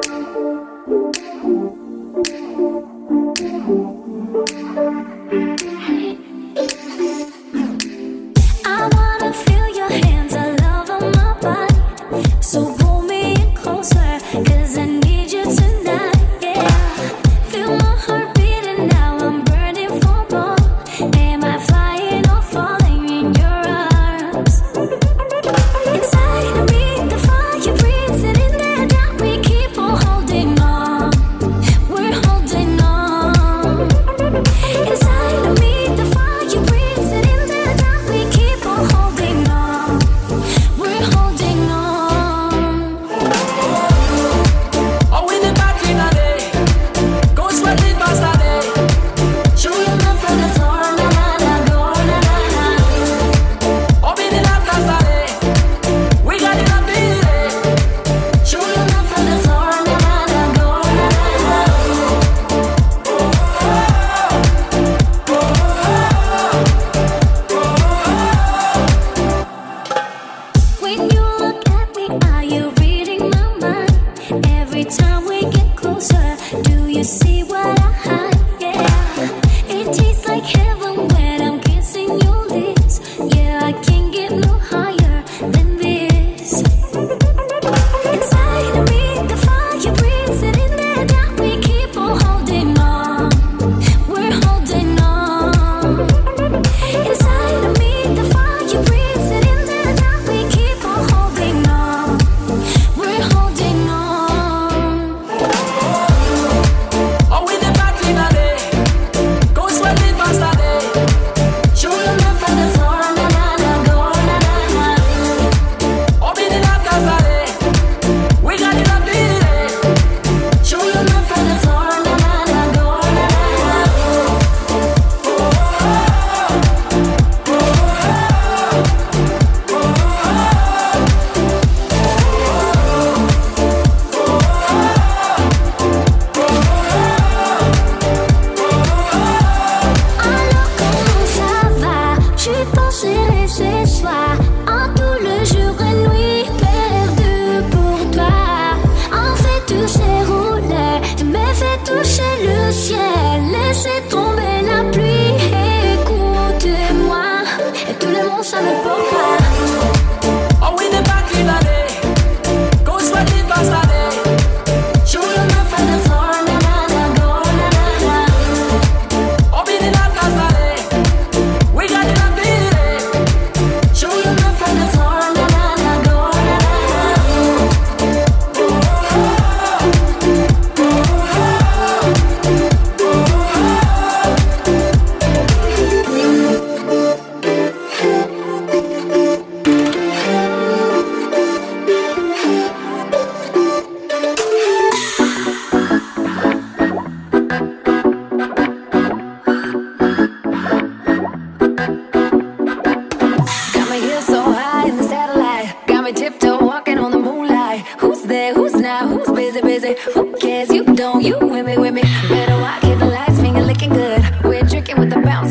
[0.00, 0.26] Thank
[5.62, 5.77] you.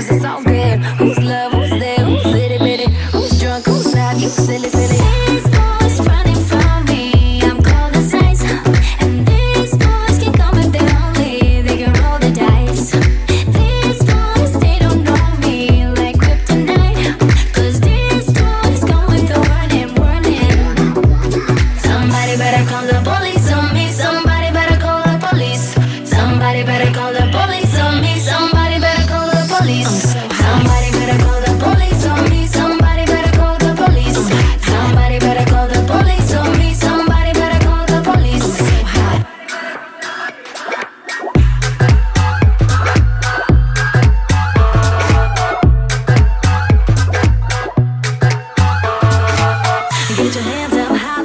[0.00, 0.49] Call the police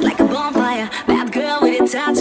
[0.06, 0.88] like a bonfire.
[1.06, 2.15] Bad girl with a touch.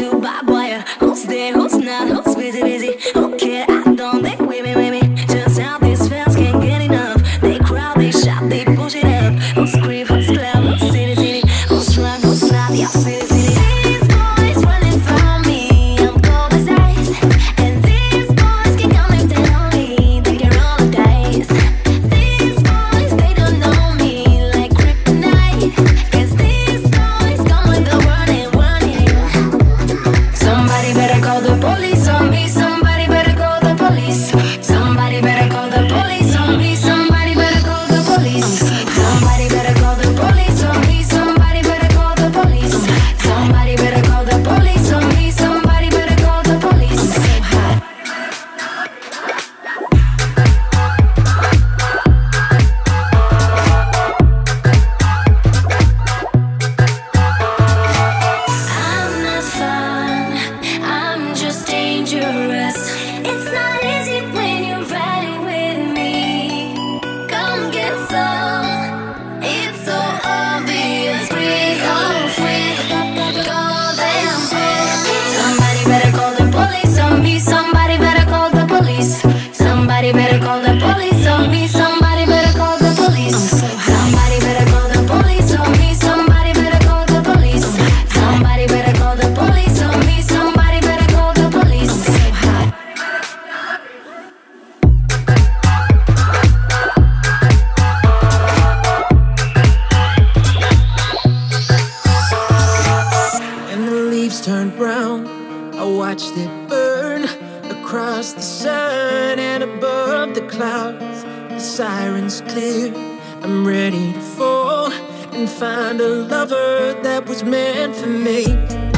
[105.05, 105.27] Brown.
[105.75, 107.23] I watched it burn
[107.69, 111.23] across the sun and above the clouds.
[111.49, 112.93] The sirens clear.
[113.41, 114.91] I'm ready to fall
[115.33, 118.45] and find a lover that was meant for me.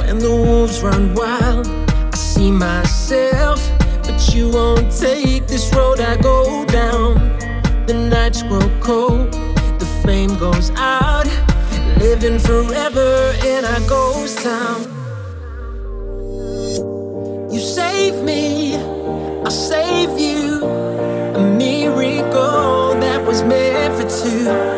[0.06, 3.60] When the wolves run wild, I see myself,
[4.04, 7.16] but you won't take this road I go down.
[7.88, 9.32] The nights grow cold,
[9.80, 11.28] the flame goes out,
[11.98, 14.97] living forever in our ghost town.
[17.58, 20.64] You save me, I'll save you.
[20.64, 24.77] A miracle that was meant for two.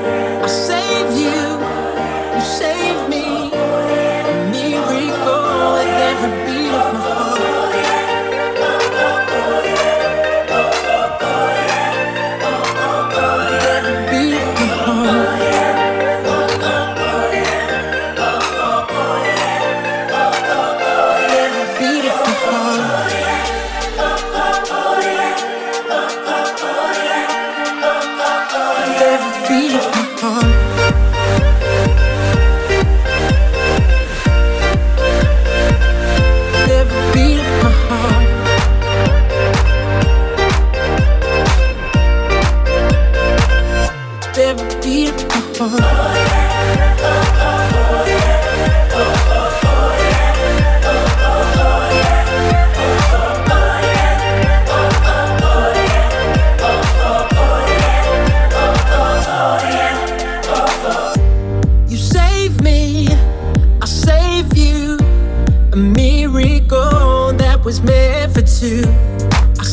[68.52, 69.64] I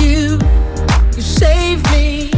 [0.00, 0.38] you,
[1.16, 2.30] you save me.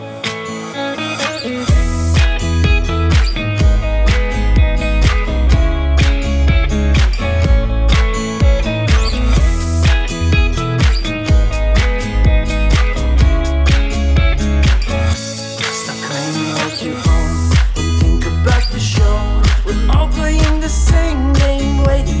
[20.11, 22.20] Playing the same game, waiting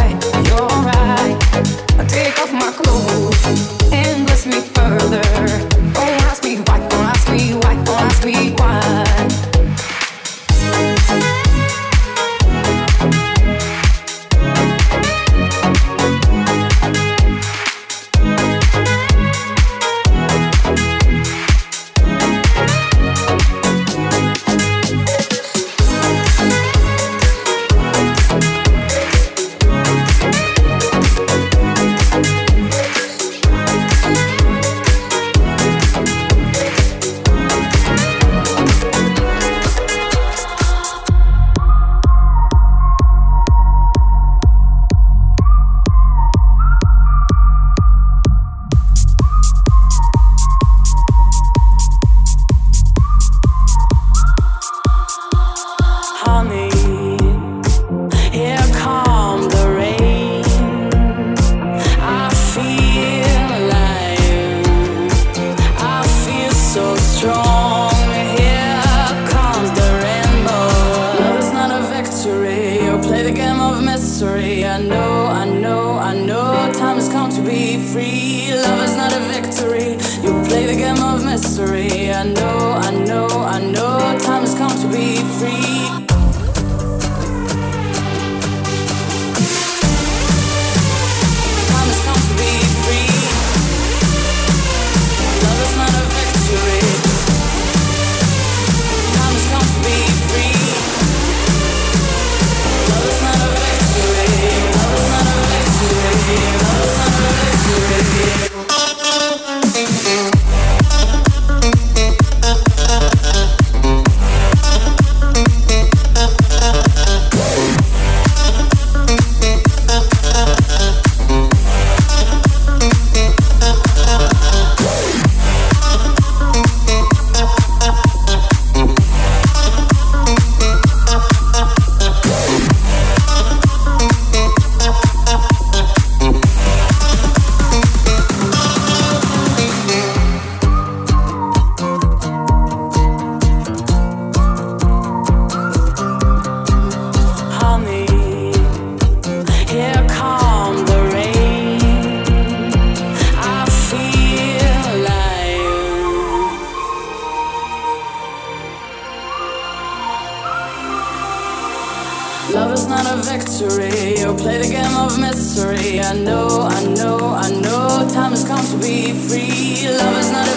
[164.85, 165.99] of mystery.
[165.99, 169.87] I know, I know, I know time has come to be free.
[169.87, 170.50] Love is not